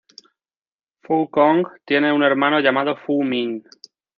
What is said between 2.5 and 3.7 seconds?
llamado Fu Min.